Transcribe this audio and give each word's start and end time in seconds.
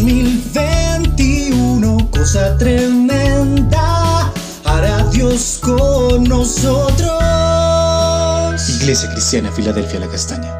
2021, 0.00 2.10
cosa 2.10 2.56
tremenda, 2.56 4.32
hará 4.64 5.04
Dios 5.12 5.60
con 5.62 6.24
nosotros. 6.24 7.20
Iglesia 8.80 9.10
Cristiana, 9.10 9.52
Filadelfia, 9.52 10.00
la 10.00 10.08
Castaña. 10.08 10.56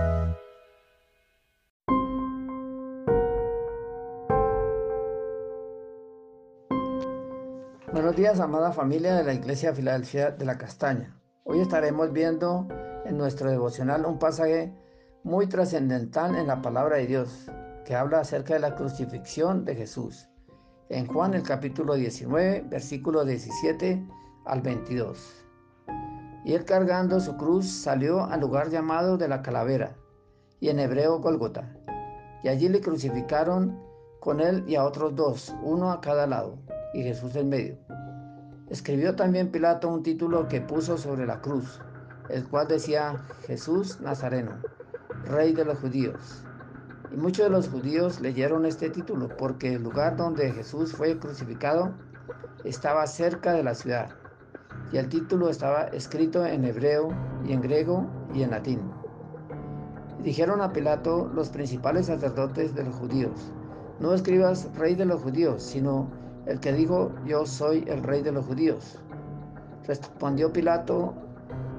Buenos 7.92 8.16
días, 8.16 8.40
amada 8.40 8.72
familia 8.72 9.14
de 9.14 9.24
la 9.24 9.32
Iglesia 9.32 9.72
Filadelfia 9.72 10.32
de 10.32 10.44
la 10.44 10.58
Castaña. 10.58 11.16
Hoy 11.44 11.60
estaremos 11.60 12.12
viendo 12.12 12.68
en 13.06 13.16
nuestro 13.16 13.50
devocional 13.50 14.04
un 14.04 14.18
pasaje 14.18 14.74
muy 15.22 15.46
trascendental 15.46 16.36
en 16.36 16.46
la 16.46 16.60
palabra 16.60 16.96
de 16.96 17.06
Dios, 17.06 17.46
que 17.90 17.96
habla 17.96 18.20
acerca 18.20 18.54
de 18.54 18.60
la 18.60 18.76
crucifixión 18.76 19.64
de 19.64 19.74
Jesús. 19.74 20.28
En 20.90 21.08
Juan 21.08 21.34
el 21.34 21.42
capítulo 21.42 21.94
19, 21.94 22.66
versículo 22.68 23.24
17 23.24 24.06
al 24.44 24.60
22. 24.60 25.44
Y 26.44 26.52
él 26.52 26.64
cargando 26.64 27.18
su 27.18 27.36
cruz 27.36 27.66
salió 27.66 28.22
al 28.22 28.42
lugar 28.42 28.70
llamado 28.70 29.18
de 29.18 29.26
la 29.26 29.42
calavera, 29.42 29.96
y 30.60 30.68
en 30.68 30.78
hebreo 30.78 31.18
Golgota. 31.18 31.74
Y 32.44 32.48
allí 32.48 32.68
le 32.68 32.80
crucificaron 32.80 33.82
con 34.20 34.40
él 34.40 34.62
y 34.68 34.76
a 34.76 34.84
otros 34.84 35.16
dos, 35.16 35.52
uno 35.60 35.90
a 35.90 36.00
cada 36.00 36.28
lado, 36.28 36.60
y 36.94 37.02
Jesús 37.02 37.34
en 37.34 37.48
medio. 37.48 37.76
Escribió 38.68 39.16
también 39.16 39.50
Pilato 39.50 39.88
un 39.88 40.04
título 40.04 40.46
que 40.46 40.60
puso 40.60 40.96
sobre 40.96 41.26
la 41.26 41.40
cruz, 41.40 41.80
el 42.28 42.46
cual 42.48 42.68
decía 42.68 43.16
Jesús 43.48 44.00
Nazareno, 44.00 44.52
Rey 45.24 45.52
de 45.52 45.64
los 45.64 45.80
judíos. 45.80 46.44
Y 47.12 47.16
muchos 47.16 47.46
de 47.46 47.50
los 47.50 47.68
judíos 47.68 48.20
leyeron 48.20 48.66
este 48.66 48.88
título 48.88 49.28
porque 49.36 49.74
el 49.74 49.82
lugar 49.82 50.16
donde 50.16 50.52
Jesús 50.52 50.92
fue 50.92 51.18
crucificado 51.18 51.92
estaba 52.64 53.06
cerca 53.06 53.52
de 53.52 53.64
la 53.64 53.74
ciudad 53.74 54.10
y 54.92 54.98
el 54.98 55.08
título 55.08 55.48
estaba 55.48 55.84
escrito 55.88 56.44
en 56.44 56.64
hebreo 56.64 57.08
y 57.44 57.52
en 57.52 57.60
griego 57.60 58.06
y 58.34 58.42
en 58.42 58.50
latín. 58.50 58.80
dijeron 60.22 60.60
a 60.60 60.72
Pilato 60.72 61.30
los 61.34 61.48
principales 61.48 62.06
sacerdotes 62.06 62.74
de 62.74 62.84
los 62.84 62.94
judíos, 62.94 63.52
no 63.98 64.12
escribas 64.14 64.68
rey 64.76 64.94
de 64.94 65.06
los 65.06 65.22
judíos, 65.22 65.62
sino 65.62 66.10
el 66.46 66.60
que 66.60 66.72
dijo 66.72 67.12
yo 67.26 67.46
soy 67.46 67.84
el 67.86 68.02
rey 68.02 68.22
de 68.22 68.32
los 68.32 68.46
judíos. 68.46 68.98
Respondió 69.86 70.52
Pilato, 70.52 71.14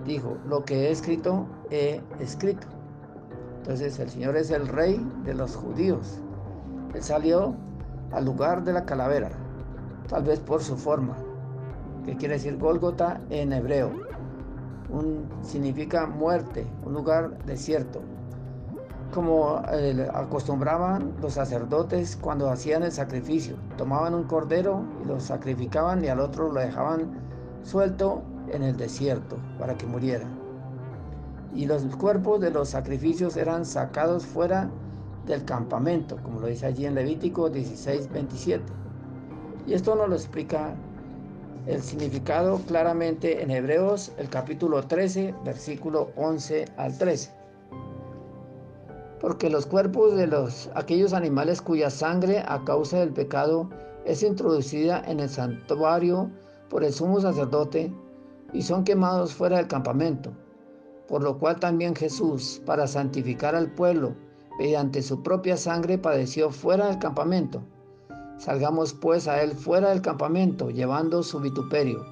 dijo, 0.05 0.37
lo 0.45 0.65
que 0.65 0.87
he 0.87 0.91
escrito, 0.91 1.47
he 1.69 2.01
escrito. 2.19 2.67
Entonces 3.61 3.99
el 3.99 4.09
Señor 4.09 4.35
es 4.37 4.49
el 4.49 4.67
rey 4.67 4.99
de 5.23 5.35
los 5.35 5.55
judíos. 5.55 6.19
Él 6.95 7.03
salió 7.03 7.53
al 8.11 8.25
lugar 8.25 8.63
de 8.63 8.73
la 8.73 8.85
calavera, 8.85 9.29
tal 10.09 10.23
vez 10.23 10.39
por 10.39 10.63
su 10.63 10.75
forma, 10.75 11.15
que 12.03 12.17
quiere 12.17 12.33
decir 12.33 12.57
Gólgota 12.57 13.21
en 13.29 13.53
hebreo. 13.53 13.91
Un, 14.89 15.29
significa 15.43 16.07
muerte, 16.07 16.65
un 16.83 16.93
lugar 16.93 17.37
desierto. 17.45 18.01
Como 19.13 19.61
eh, 19.71 20.09
acostumbraban 20.11 21.13
los 21.21 21.33
sacerdotes 21.33 22.17
cuando 22.19 22.49
hacían 22.49 22.81
el 22.81 22.91
sacrificio, 22.91 23.57
tomaban 23.77 24.15
un 24.15 24.23
cordero 24.23 24.83
y 25.03 25.07
lo 25.07 25.19
sacrificaban 25.19 26.03
y 26.03 26.07
al 26.07 26.19
otro 26.19 26.51
lo 26.51 26.59
dejaban 26.59 27.11
suelto 27.61 28.23
en 28.47 28.63
el 28.63 28.75
desierto 28.75 29.37
para 29.59 29.77
que 29.77 29.85
muriera. 29.85 30.40
Y 31.53 31.65
los 31.65 31.83
cuerpos 31.97 32.39
de 32.39 32.51
los 32.51 32.69
sacrificios 32.69 33.35
eran 33.35 33.65
sacados 33.65 34.25
fuera 34.25 34.69
del 35.25 35.43
campamento, 35.45 36.17
como 36.23 36.39
lo 36.39 36.47
dice 36.47 36.65
allí 36.65 36.85
en 36.85 36.95
Levítico 36.95 37.49
16, 37.49 38.11
27. 38.11 38.63
Y 39.67 39.73
esto 39.73 39.95
nos 39.95 40.09
lo 40.09 40.15
explica 40.15 40.73
el 41.67 41.81
significado 41.81 42.59
claramente 42.67 43.43
en 43.43 43.51
Hebreos, 43.51 44.11
el 44.17 44.29
capítulo 44.29 44.81
13, 44.81 45.35
versículo 45.45 46.11
11 46.15 46.65
al 46.77 46.97
13. 46.97 47.31
Porque 49.19 49.49
los 49.49 49.67
cuerpos 49.67 50.15
de 50.15 50.25
los, 50.25 50.71
aquellos 50.73 51.13
animales 51.13 51.61
cuya 51.61 51.91
sangre 51.91 52.43
a 52.47 52.63
causa 52.63 52.99
del 52.99 53.13
pecado 53.13 53.69
es 54.05 54.23
introducida 54.23 55.03
en 55.05 55.19
el 55.19 55.29
santuario 55.29 56.31
por 56.69 56.83
el 56.83 56.91
sumo 56.91 57.21
sacerdote 57.21 57.93
y 58.51 58.63
son 58.63 58.83
quemados 58.83 59.33
fuera 59.33 59.57
del 59.57 59.67
campamento, 59.67 60.31
por 61.11 61.21
lo 61.21 61.37
cual 61.37 61.59
también 61.59 61.95
Jesús, 61.95 62.59
para 62.65 62.87
santificar 62.87 63.53
al 63.53 63.69
pueblo, 63.69 64.15
mediante 64.57 65.03
su 65.03 65.21
propia 65.21 65.57
sangre 65.57 65.99
padeció 65.99 66.49
fuera 66.49 66.87
del 66.87 66.97
campamento 66.97 67.61
Salgamos 68.41 68.95
pues 68.95 69.27
a 69.27 69.43
él 69.43 69.51
fuera 69.51 69.89
del 69.89 70.01
campamento, 70.01 70.71
llevando 70.71 71.21
su 71.21 71.39
vituperio. 71.39 72.03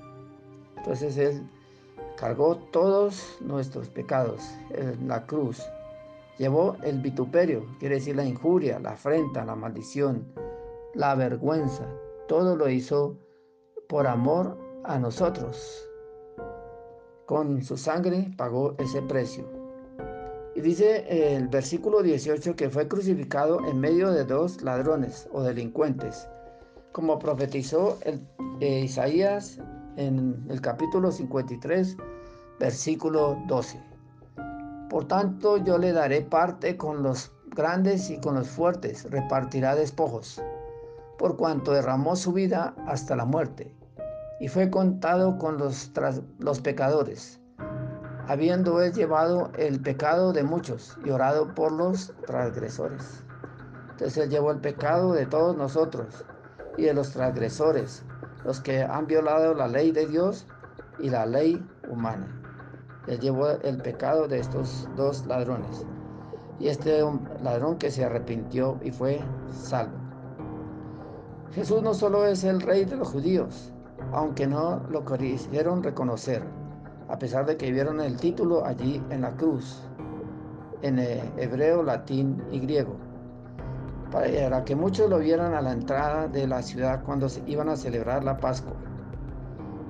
Entonces 0.78 1.18
él 1.18 1.50
cargó 2.18 2.56
todos 2.72 3.38
nuestros 3.42 3.90
pecados 3.90 4.44
en 4.70 5.08
la 5.08 5.26
cruz. 5.26 5.60
Llevó 6.38 6.78
el 6.84 7.00
vituperio, 7.00 7.66
quiere 7.80 7.96
decir 7.96 8.16
la 8.16 8.26
injuria, 8.26 8.78
la 8.78 8.92
afrenta, 8.92 9.44
la 9.44 9.56
maldición, 9.56 10.24
la 10.94 11.16
vergüenza. 11.16 11.88
Todo 12.28 12.56
lo 12.56 12.70
hizo 12.70 13.18
por 13.88 14.06
amor 14.06 14.56
a 14.84 15.00
nosotros. 15.00 15.89
Con 17.30 17.62
su 17.62 17.78
sangre 17.78 18.34
pagó 18.38 18.74
ese 18.80 19.04
precio. 19.04 19.48
Y 20.56 20.62
dice 20.62 21.36
el 21.36 21.48
versículo 21.48 22.02
18 22.02 22.56
que 22.56 22.72
fue 22.72 22.88
crucificado 22.88 23.64
en 23.68 23.80
medio 23.80 24.10
de 24.10 24.26
dos 24.26 24.64
ladrones 24.64 25.30
o 25.32 25.44
delincuentes, 25.44 26.28
como 26.92 27.20
profetizó 27.20 28.00
el, 28.02 28.28
eh, 28.62 28.80
Isaías 28.80 29.60
en 29.96 30.44
el 30.50 30.60
capítulo 30.60 31.12
53, 31.12 31.98
versículo 32.60 33.38
12. 33.46 33.80
Por 34.90 35.08
tanto, 35.08 35.58
yo 35.58 35.78
le 35.78 35.92
daré 35.92 36.22
parte 36.22 36.78
con 36.78 37.04
los 37.04 37.32
grandes 37.56 38.10
y 38.10 38.20
con 38.20 38.34
los 38.34 38.48
fuertes, 38.48 39.08
repartirá 39.12 39.76
despojos, 39.76 40.42
por 41.20 41.38
cuanto 41.38 41.74
derramó 41.74 42.16
su 42.16 42.34
vida 42.34 42.74
hasta 42.88 43.16
la 43.16 43.26
muerte, 43.26 43.72
y 44.40 44.48
fue 44.48 44.70
contado 44.70 45.38
con 45.38 45.58
los, 45.58 45.92
los 46.40 46.62
pecadores 46.62 47.40
habiendo 48.30 48.80
él 48.80 48.94
llevado 48.94 49.50
el 49.58 49.82
pecado 49.82 50.32
de 50.34 50.44
muchos 50.44 50.96
y 51.04 51.10
orado 51.10 51.56
por 51.56 51.72
los 51.72 52.14
transgresores. 52.28 53.24
Entonces 53.90 54.18
él 54.18 54.30
llevó 54.30 54.52
el 54.52 54.60
pecado 54.60 55.14
de 55.14 55.26
todos 55.26 55.58
nosotros 55.58 56.24
y 56.78 56.84
de 56.84 56.94
los 56.94 57.10
transgresores, 57.10 58.04
los 58.46 58.62
que 58.62 58.84
han 58.84 59.08
violado 59.08 59.56
la 59.56 59.68
ley 59.68 59.92
de 59.92 60.06
Dios 60.06 60.46
y 61.00 61.10
la 61.10 61.26
ley 61.26 61.68
humana. 61.90 62.28
Él 63.08 63.20
llevó 63.20 63.50
el 63.50 63.82
pecado 63.82 64.28
de 64.28 64.38
estos 64.38 64.88
dos 64.96 65.26
ladrones. 65.26 65.84
Y 66.60 66.68
este 66.68 67.02
ladrón 67.42 67.80
que 67.80 67.90
se 67.90 68.06
arrepintió 68.06 68.78
y 68.84 68.92
fue 68.92 69.20
salvo. 69.52 69.98
Jesús 71.54 71.82
no 71.82 71.96
solo 71.96 72.28
es 72.28 72.44
el 72.44 72.62
rey 72.62 72.86
de 72.86 72.96
los 72.96 73.08
judíos, 73.08 73.74
aunque 74.12 74.48
no 74.48 74.82
lo 74.90 75.04
quisieron 75.06 75.84
reconocer 75.84 76.44
a 77.10 77.18
pesar 77.18 77.46
de 77.46 77.58
que 77.58 77.72
vieron 77.72 78.00
el 78.00 78.18
título 78.18 78.64
allí 78.66 79.02
en 79.10 79.22
la 79.22 79.32
cruz, 79.32 79.82
en 80.84 81.00
eh, 81.00 81.22
hebreo, 81.38 81.82
latín 81.82 82.42
y 82.52 82.60
griego, 82.60 82.96
para 84.12 84.64
que 84.64 84.76
muchos 84.76 85.10
lo 85.10 85.18
vieran 85.18 85.56
a 85.56 85.62
la 85.62 85.72
entrada 85.72 86.28
de 86.28 86.48
la 86.48 86.62
ciudad 86.62 87.04
cuando 87.04 87.28
se 87.28 87.42
iban 87.48 87.68
a 87.68 87.76
celebrar 87.76 88.24
la 88.24 88.38
Pascua. 88.38 88.74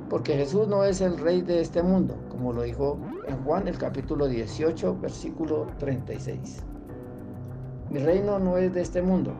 Porque 0.09 0.35
Jesús 0.35 0.67
no 0.67 0.85
es 0.85 1.01
el 1.01 1.17
rey 1.17 1.41
de 1.41 1.59
este 1.59 1.83
mundo, 1.83 2.15
como 2.29 2.53
lo 2.53 2.63
dijo 2.63 2.97
en 3.27 3.43
Juan 3.43 3.67
el 3.67 3.77
capítulo 3.77 4.27
18, 4.27 4.97
versículo 4.99 5.67
36. 5.77 6.63
Mi 7.89 7.99
reino 7.99 8.39
no 8.39 8.57
es 8.57 8.73
de 8.73 8.81
este 8.81 9.01
mundo. 9.01 9.33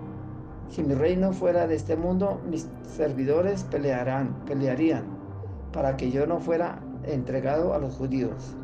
Si 0.69 0.83
mi 0.83 0.93
reino 0.93 1.33
fuera 1.33 1.67
de 1.67 1.75
este 1.75 1.95
mundo, 1.95 2.39
mis 2.49 2.67
servidores 2.83 3.63
pelearán, 3.63 4.33
pelearían 4.45 5.03
para 5.73 5.97
que 5.97 6.11
yo 6.11 6.27
no 6.27 6.39
fuera 6.39 6.79
entregado 7.03 7.73
a 7.73 7.79
los 7.79 7.95
judíos, 7.95 8.55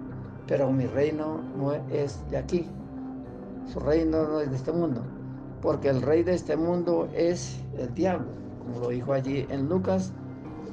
pero 0.48 0.72
mi 0.72 0.86
reino 0.86 1.42
no 1.58 1.74
es 1.74 2.20
de 2.30 2.38
aquí, 2.38 2.70
su 3.72 3.80
reino 3.80 4.28
no 4.28 4.40
es 4.40 4.50
de 4.50 4.56
este 4.56 4.72
mundo, 4.72 5.02
porque 5.62 5.90
el 5.90 6.02
rey 6.02 6.24
de 6.24 6.36
este 6.36 6.56
mundo 6.56 7.08
es 7.14 7.60
el 7.78 7.94
diablo, 7.94 8.28
como 8.60 8.80
lo 8.82 8.90
dijo 8.90 9.14
allí 9.14 9.48
en 9.50 9.68
Lucas 9.68 10.14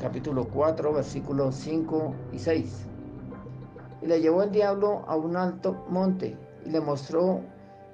capítulo 0.03 0.49
4 0.49 0.93
versículos 0.93 1.55
5 1.55 2.15
y 2.33 2.39
6. 2.39 2.87
Y 4.03 4.07
le 4.07 4.21
llevó 4.21 4.43
el 4.43 4.51
diablo 4.51 5.05
a 5.07 5.17
un 5.17 5.37
alto 5.37 5.85
monte 5.89 6.37
y 6.67 6.71
le 6.71 6.81
mostró 6.81 7.41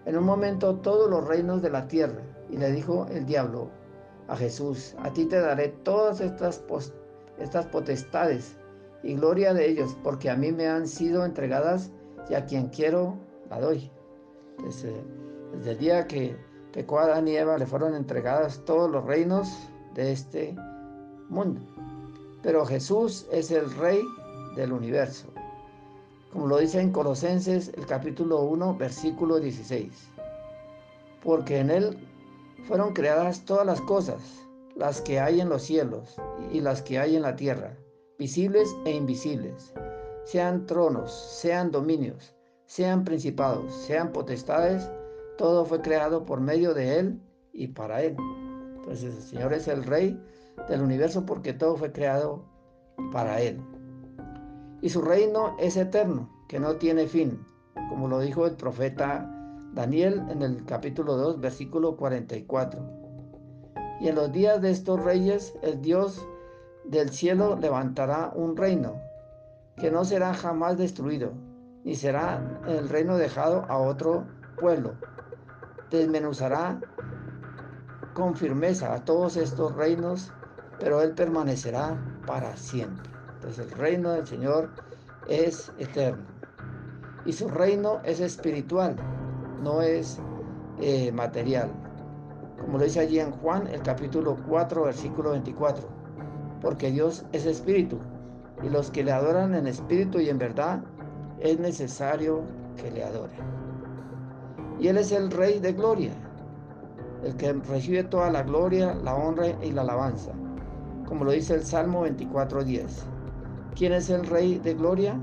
en 0.06 0.17
un 0.17 0.25
momento 0.25 0.76
todos 0.76 1.11
los 1.11 1.26
reinos 1.26 1.61
de 1.61 1.70
la 1.70 1.87
tierra. 1.87 2.23
Y 2.50 2.56
le 2.56 2.73
dijo 2.73 3.06
el 3.11 3.27
diablo 3.27 3.71
a 4.29 4.37
Jesús, 4.37 4.95
a 4.99 5.12
ti 5.12 5.25
te 5.25 5.41
daré 5.41 5.69
todas 5.69 6.21
estas, 6.21 6.62
estas 7.39 7.67
potestades 7.67 8.56
y 9.03 9.15
gloria 9.15 9.55
de 9.55 9.69
ellos, 9.69 9.97
porque 10.03 10.31
a 10.31 10.37
mí 10.37 10.53
me 10.53 10.67
han 10.67 10.89
sido 10.89 11.25
entregadas 11.25 11.91
y 12.29 12.35
a 12.35 12.45
quien 12.45 12.69
quiero 12.69 13.17
la 13.49 13.61
doy. 13.61 13.91
Desde, 14.65 14.93
el 15.65 15.79
día 15.79 16.06
que 16.06 16.37
pecó 16.73 16.99
Adán 16.99 17.29
y 17.29 17.37
Eva, 17.37 17.59
le 17.59 17.67
fueron 17.67 17.95
entregadas 17.95 18.62
todos 18.65 18.91
los 18.91 19.05
reinos 19.05 19.49
de 19.95 20.12
este 20.12 20.55
mundo. 21.29 21.61
Pero 22.43 22.65
Jesús 22.67 23.27
es 23.33 23.50
el 23.50 23.71
rey 23.77 24.03
del 24.56 24.73
universo. 24.73 25.29
Como 26.33 26.47
lo 26.47 26.59
dice 26.59 26.81
en 26.81 26.93
Colosenses 26.93 27.73
el 27.77 27.87
capítulo 27.87 28.43
1, 28.43 28.77
versículo 28.77 29.41
16. 29.41 29.91
Porque 31.23 31.59
en 31.59 31.71
él 31.71 31.99
fueron 32.64 32.93
creadas 32.93 33.44
todas 33.44 33.66
las 33.66 33.81
cosas, 33.81 34.20
las 34.76 35.00
que 35.00 35.20
hay 35.20 35.40
en 35.40 35.49
los 35.49 35.62
cielos 35.62 36.16
y 36.52 36.60
las 36.60 36.82
que 36.82 36.99
hay 36.99 37.16
en 37.16 37.22
la 37.22 37.37
tierra, 37.37 37.76
visibles 38.19 38.69
e 38.84 38.93
invisibles, 38.93 39.72
sean 40.25 40.66
tronos, 40.66 41.12
sean 41.12 41.70
dominios, 41.70 42.34
sean 42.66 43.05
principados, 43.05 43.75
sean 43.75 44.12
potestades, 44.12 44.90
todo 45.37 45.64
fue 45.64 45.81
creado 45.81 46.25
por 46.25 46.40
medio 46.40 46.75
de 46.75 46.99
Él 46.99 47.20
y 47.52 47.69
para 47.69 48.02
Él. 48.02 48.16
Entonces 48.76 49.14
el 49.16 49.22
Señor 49.22 49.52
es 49.54 49.69
el 49.69 49.84
Rey 49.84 50.20
del 50.69 50.82
universo 50.82 51.25
porque 51.25 51.52
todo 51.52 51.76
fue 51.76 51.93
creado 51.93 52.44
para 53.12 53.40
Él. 53.40 53.61
Y 54.82 54.90
su 54.90 55.00
reino 55.00 55.56
es 55.58 55.76
eterno, 55.76 56.28
que 56.49 56.61
no 56.61 56.76
tiene 56.76 57.06
fin, 57.06 57.44
como 57.88 58.06
lo 58.08 58.20
dijo 58.20 58.46
el 58.46 58.54
profeta 58.54 59.38
Daniel 59.75 60.25
en 60.31 60.43
el 60.43 60.65
capítulo 60.65 61.17
2, 61.17 61.41
versículo 61.41 61.97
44. 61.97 62.81
Y 64.00 64.09
en 64.09 64.15
los 64.15 64.32
días 64.32 64.61
de 64.62 64.70
estos 64.70 65.03
reyes, 65.03 65.55
el 65.62 65.81
Dios 65.82 66.26
del 66.85 67.11
cielo 67.11 67.56
levantará 67.56 68.32
un 68.35 68.56
reino 68.56 69.00
que 69.76 69.91
no 69.91 70.05
será 70.05 70.35
jamás 70.35 70.79
destruido, 70.79 71.32
ni 71.85 71.94
será 71.94 72.61
el 72.67 72.88
reino 72.88 73.17
dejado 73.17 73.65
a 73.69 73.79
otro 73.79 74.26
pueblo. 74.59 74.94
Desmenuzará 75.91 76.81
con 78.14 78.35
firmeza 78.35 78.94
a 78.94 79.05
todos 79.05 79.37
estos 79.37 79.75
reinos, 79.75 80.32
pero 80.81 81.03
Él 81.03 81.14
permanecerá 81.14 81.97
para 82.26 82.56
siempre. 82.56 83.11
Entonces 83.35 83.71
el 83.71 83.79
reino 83.79 84.11
del 84.12 84.26
Señor 84.26 84.71
es 85.29 85.73
eterno. 85.79 86.26
Y 87.25 87.32
su 87.32 87.49
reino 87.49 88.00
es 88.05 88.21
espiritual, 88.21 88.97
no 89.62 89.82
es 89.82 90.19
eh, 90.81 91.12
material. 91.12 91.70
Como 92.60 92.78
lo 92.78 92.84
dice 92.84 93.00
allí 93.00 93.20
en 93.20 93.31
Juan, 93.31 93.66
el 93.69 93.82
capítulo 93.82 94.37
4, 94.49 94.84
versículo 94.84 95.31
24. 95.31 95.88
Porque 96.60 96.90
Dios 96.90 97.25
es 97.32 97.46
espíritu, 97.46 97.99
y 98.62 98.69
los 98.69 98.90
que 98.90 99.05
le 99.05 99.12
adoran 99.12 99.55
en 99.55 99.66
espíritu 99.66 100.19
y 100.20 100.28
en 100.28 100.38
verdad, 100.38 100.81
es 101.40 101.58
necesario 101.58 102.43
que 102.76 102.90
le 102.90 103.05
adoren. 103.05 103.38
Y 104.81 104.88
Él 104.88 104.99
es 104.99 105.12
el 105.12 105.31
Rey 105.31 105.61
de 105.61 105.72
gloria, 105.72 106.12
el 107.22 107.37
que 107.37 107.52
recibe 107.52 108.04
toda 108.04 108.31
la 108.31 108.43
gloria, 108.43 108.94
la 108.94 109.14
honra 109.14 109.49
y 109.62 109.70
la 109.70 109.82
alabanza, 109.82 110.32
como 111.06 111.25
lo 111.25 111.32
dice 111.32 111.54
el 111.54 111.64
Salmo 111.64 112.06
24.10. 112.06 112.87
¿Quién 113.75 113.93
es 113.93 114.11
el 114.11 114.26
Rey 114.26 114.58
de 114.58 114.75
gloria? 114.75 115.19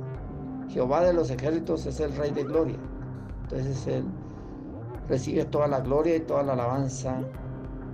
Jehová 0.70 1.04
de 1.04 1.14
los 1.14 1.30
ejércitos 1.30 1.86
es 1.86 2.00
el 2.00 2.16
Rey 2.16 2.32
de 2.32 2.44
gloria. 2.44 2.78
Entonces 3.44 3.88
Él 3.88 4.06
recibe 5.08 5.46
toda 5.46 5.68
la 5.68 5.80
gloria 5.80 6.16
y 6.16 6.22
toda 6.22 6.44
la 6.44 6.54
alabanza 6.54 7.20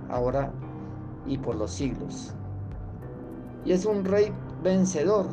ahora 0.08 0.52
y 1.26 1.38
por 1.38 1.56
los 1.56 1.70
siglos. 1.70 2.34
Y 3.64 3.72
es 3.72 3.84
un 3.84 4.04
Rey 4.04 4.32
vencedor 4.62 5.26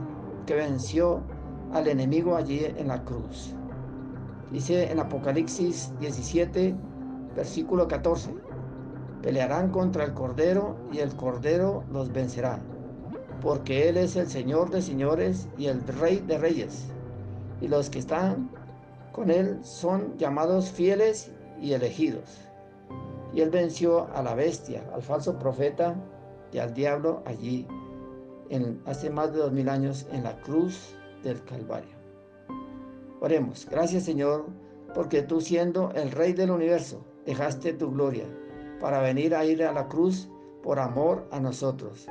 que 0.46 0.56
venció 0.56 1.22
al 1.74 1.88
enemigo 1.88 2.36
allí 2.36 2.66
en 2.66 2.88
la 2.88 3.04
cruz. 3.04 3.54
Dice 4.52 4.92
en 4.92 5.00
Apocalipsis 5.00 5.92
17, 6.00 6.76
versículo 7.36 7.88
14, 7.88 8.34
pelearán 9.22 9.70
contra 9.70 10.04
el 10.04 10.14
Cordero 10.14 10.76
y 10.92 11.00
el 11.00 11.16
Cordero 11.16 11.84
los 11.92 12.12
vencerá, 12.12 12.60
porque 13.42 13.90
Él 13.90 13.98
es 13.98 14.16
el 14.16 14.28
Señor 14.28 14.72
de 14.72 14.82
señores 14.82 15.48
y 15.58 15.68
el 15.68 15.82
Rey 15.86 16.20
de 16.26 16.38
reyes, 16.38 16.88
y 17.62 17.68
los 17.68 17.90
que 17.90 18.00
están 18.00 18.50
con 19.12 19.30
Él 19.30 19.60
son 19.64 20.18
llamados 20.18 20.72
fieles 20.72 21.32
y 21.62 21.74
elegidos. 21.74 22.42
Y 23.34 23.42
Él 23.42 23.50
venció 23.50 24.08
a 24.14 24.24
la 24.24 24.34
bestia, 24.34 24.84
al 24.94 25.02
falso 25.02 25.38
profeta 25.38 25.96
y 26.52 26.58
al 26.58 26.74
diablo 26.74 27.22
allí 27.26 27.68
en, 28.50 28.82
hace 28.86 29.10
más 29.10 29.32
de 29.32 29.40
dos 29.40 29.52
mil 29.52 29.70
años 29.70 30.08
en 30.12 30.24
la 30.24 30.40
cruz 30.42 30.96
del 31.24 31.44
Calvario. 31.44 31.98
Oremos, 33.22 33.68
gracias 33.70 34.04
Señor, 34.04 34.46
porque 34.96 35.22
tú 35.22 35.42
siendo 35.42 35.92
el 35.92 36.12
Rey 36.12 36.34
del 36.34 36.52
universo, 36.52 37.04
dejaste 37.26 37.74
tu 37.74 37.92
gloria 37.92 38.26
para 38.80 39.02
venir 39.02 39.36
a 39.36 39.46
ir 39.46 39.64
a 39.64 39.74
la 39.74 39.88
cruz 39.88 40.30
por 40.64 40.80
amor 40.80 41.28
a 41.32 41.40
nosotros, 41.40 42.08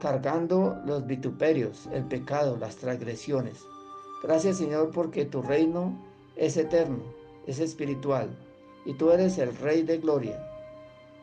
cargando 0.00 0.76
los 0.84 1.06
vituperios, 1.06 1.88
el 1.92 2.04
pecado, 2.04 2.56
las 2.56 2.76
transgresiones. 2.76 3.62
Gracias 4.22 4.56
Señor 4.58 4.90
porque 4.90 5.24
tu 5.24 5.42
reino 5.42 5.96
es 6.36 6.56
eterno, 6.56 7.04
es 7.46 7.60
espiritual, 7.60 8.30
y 8.86 8.94
tú 8.94 9.10
eres 9.10 9.36
el 9.38 9.54
Rey 9.56 9.82
de 9.82 9.98
gloria, 9.98 10.40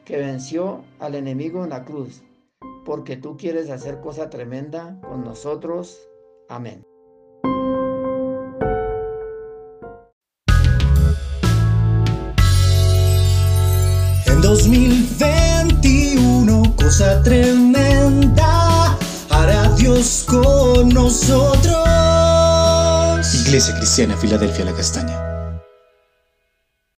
que 0.05 0.17
venció 0.17 0.83
al 0.99 1.15
enemigo 1.15 1.63
en 1.63 1.71
la 1.71 1.85
cruz, 1.85 2.21
porque 2.85 3.15
tú 3.15 3.37
quieres 3.37 3.69
hacer 3.69 4.01
cosa 4.01 4.29
tremenda 4.29 4.99
con 5.01 5.23
nosotros. 5.23 6.09
Amén. 6.49 6.85
En 14.25 14.41
2021, 14.41 16.75
cosa 16.75 17.23
tremenda, 17.23 18.97
hará 19.29 19.69
Dios 19.75 20.25
con 20.27 20.89
nosotros. 20.89 21.77
Iglesia 23.47 23.73
Cristiana 23.77 24.17
Filadelfia 24.17 24.65
La 24.65 24.73
Castaña. 24.73 25.32